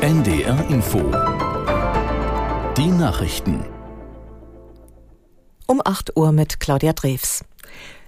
[0.00, 1.00] NDR Info.
[2.76, 3.64] Die Nachrichten.
[5.66, 7.42] Um 8 Uhr mit Claudia Drews.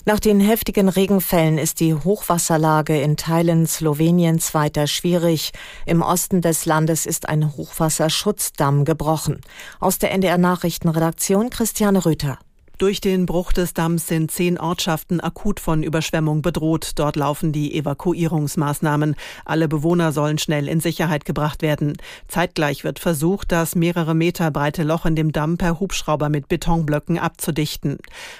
[0.04, 5.50] Nach den heftigen Regenfällen ist die Hochwasserlage in Teilen Sloweniens weiter schwierig.
[5.84, 9.40] Im Osten des Landes ist ein Hochwasserschutzdamm gebrochen.
[9.80, 12.38] Aus der NDR Nachrichtenredaktion Christiane Rüther.
[12.80, 16.92] Durch den Bruch des Damms sind zehn Ortschaften akut von Überschwemmung bedroht.
[16.94, 19.16] Dort laufen die Evakuierungsmaßnahmen.
[19.44, 21.98] Alle Bewohner sollen schnell in Sicherheit gebracht werden.
[22.26, 27.18] Zeitgleich wird versucht, das mehrere Meter breite Loch in dem Damm per Hubschrauber mit Betonblöcken
[27.18, 27.98] abzudichten.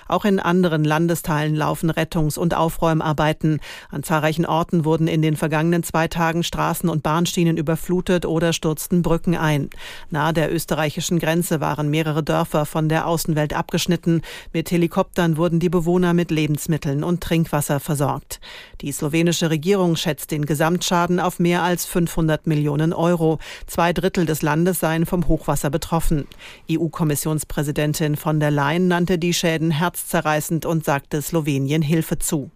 [0.09, 3.61] Auch in anderen Landesteilen laufen Rettungs- und Aufräumarbeiten.
[3.91, 9.03] An zahlreichen Orten wurden in den vergangenen zwei Tagen Straßen und Bahnschienen überflutet oder stürzten
[9.03, 9.69] Brücken ein.
[10.09, 14.23] Nahe der österreichischen Grenze waren mehrere Dörfer von der Außenwelt abgeschnitten.
[14.53, 18.41] Mit Helikoptern wurden die Bewohner mit Lebensmitteln und Trinkwasser versorgt.
[18.81, 23.39] Die slowenische Regierung schätzt den Gesamtschaden auf mehr als 500 Millionen Euro.
[23.67, 26.27] Zwei Drittel des Landes seien vom Hochwasser betroffen.
[26.71, 32.51] EU-Kommissionspräsidentin von der Leyen nannte die Schäden herzzerreißend und sagte Slowenien Hilfe zu.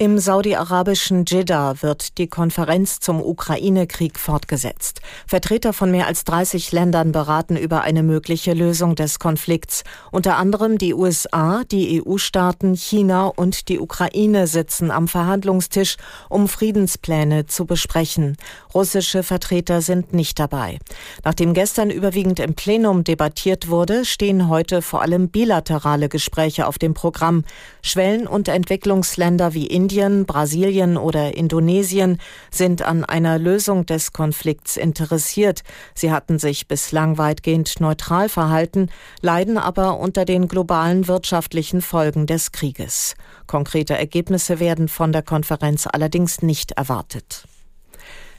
[0.00, 5.00] Im saudi-arabischen Jeddah wird die Konferenz zum Ukraine-Krieg fortgesetzt.
[5.26, 9.82] Vertreter von mehr als 30 Ländern beraten über eine mögliche Lösung des Konflikts.
[10.12, 15.96] Unter anderem die USA, die EU-Staaten, China und die Ukraine sitzen am Verhandlungstisch,
[16.28, 18.36] um Friedenspläne zu besprechen.
[18.72, 20.78] Russische Vertreter sind nicht dabei.
[21.24, 26.94] Nachdem gestern überwiegend im Plenum debattiert wurde, stehen heute vor allem bilaterale Gespräche auf dem
[26.94, 27.42] Programm.
[27.82, 32.18] Schwellen- und Entwicklungsländer wie Indien Indien, Brasilien oder Indonesien
[32.50, 35.62] sind an einer Lösung des Konflikts interessiert.
[35.94, 38.90] Sie hatten sich bislang weitgehend neutral verhalten,
[39.22, 43.14] leiden aber unter den globalen wirtschaftlichen Folgen des Krieges.
[43.46, 47.44] Konkrete Ergebnisse werden von der Konferenz allerdings nicht erwartet.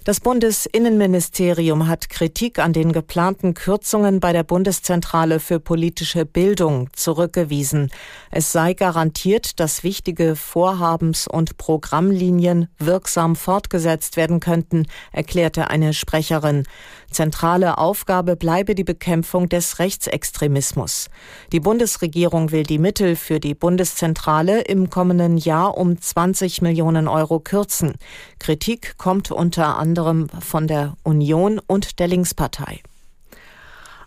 [0.10, 7.92] Das Bundesinnenministerium hat Kritik an den geplanten Kürzungen bei der Bundeszentrale für politische Bildung zurückgewiesen.
[8.32, 16.64] Es sei garantiert, dass wichtige Vorhabens- und Programmlinien wirksam fortgesetzt werden könnten, erklärte eine Sprecherin.
[17.12, 21.10] Zentrale Aufgabe bleibe die Bekämpfung des Rechtsextremismus.
[21.52, 27.40] Die Bundesregierung will die Mittel für die Bundeszentrale im kommenden Jahr um 20 Millionen Euro
[27.40, 27.94] kürzen.
[28.40, 32.82] Kritik kommt unter anderem anderem von der Union und der Linkspartei.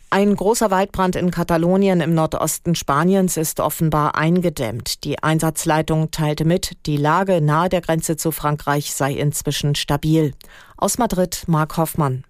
[0.09, 5.05] Ein großer Waldbrand in Katalonien im Nordosten Spaniens ist offenbar eingedämmt.
[5.05, 10.35] Die Einsatzleitung teilte mit, die Lage nahe der Grenze zu Frankreich sei inzwischen stabil.
[10.77, 12.25] Aus Madrid Mark Hoffmann.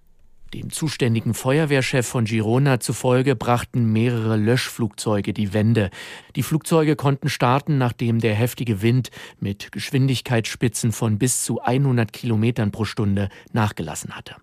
[0.53, 5.89] Dem zuständigen Feuerwehrchef von Girona zufolge brachten mehrere Löschflugzeuge die Wende.
[6.35, 9.09] Die Flugzeuge konnten starten, nachdem der heftige Wind
[9.39, 14.35] mit Geschwindigkeitsspitzen von bis zu 100 Kilometern pro Stunde nachgelassen hatte.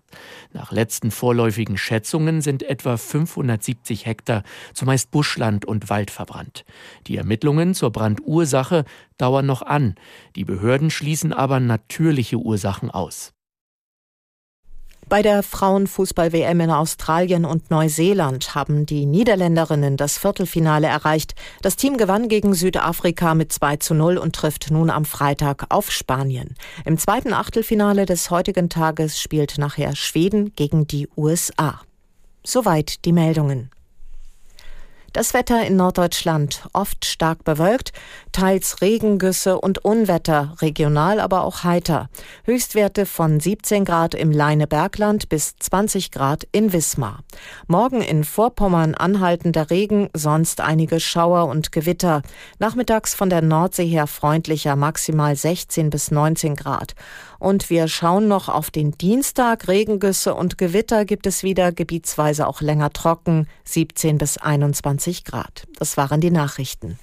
[0.51, 4.43] Nach letzten vorläufigen Schätzungen sind etwa 570 Hektar,
[4.73, 6.65] zumeist Buschland und Wald verbrannt.
[7.07, 8.83] Die Ermittlungen zur Brandursache
[9.17, 9.95] dauern noch an.
[10.35, 13.33] Die Behörden schließen aber natürliche Ursachen aus.
[15.11, 21.35] Bei der Frauenfußball-WM in Australien und Neuseeland haben die Niederländerinnen das Viertelfinale erreicht.
[21.61, 25.91] Das Team gewann gegen Südafrika mit 2 zu 0 und trifft nun am Freitag auf
[25.91, 26.55] Spanien.
[26.85, 31.81] Im zweiten Achtelfinale des heutigen Tages spielt nachher Schweden gegen die USA.
[32.45, 33.69] Soweit die Meldungen.
[35.13, 37.91] Das Wetter in Norddeutschland oft stark bewölkt,
[38.31, 42.09] teils Regengüsse und Unwetter, regional aber auch heiter.
[42.45, 47.25] Höchstwerte von 17 Grad im Leinebergland bis 20 Grad in Wismar.
[47.67, 52.21] Morgen in Vorpommern anhaltender Regen, sonst einige Schauer und Gewitter.
[52.59, 56.95] Nachmittags von der Nordsee her freundlicher, maximal 16 bis 19 Grad.
[57.37, 59.67] Und wir schauen noch auf den Dienstag.
[59.67, 65.65] Regengüsse und Gewitter gibt es wieder, gebietsweise auch länger trocken, 17 bis 21 Grad.
[65.77, 66.99] Das waren die Nachrichten.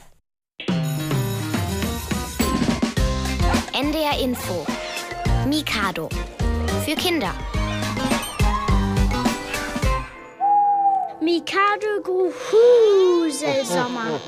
[3.73, 4.65] NDR Info.
[5.47, 6.09] Mikado.
[6.85, 7.35] Für Kinder.
[11.21, 12.01] Mikado
[13.25, 14.21] Gruselsommer.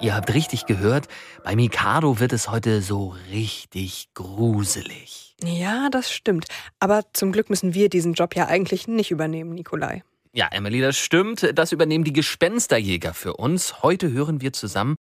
[0.00, 1.08] Ihr habt richtig gehört,
[1.44, 5.34] bei Mikado wird es heute so richtig gruselig.
[5.42, 6.46] Ja, das stimmt.
[6.78, 10.02] Aber zum Glück müssen wir diesen Job ja eigentlich nicht übernehmen, Nikolai.
[10.36, 11.48] Ja, Emily, das stimmt.
[11.56, 13.84] Das übernehmen die Gespensterjäger für uns.
[13.84, 14.96] Heute hören wir zusammen